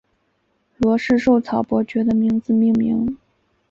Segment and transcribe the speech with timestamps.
[0.77, 3.15] 罗氏绶草伯爵的名字命名。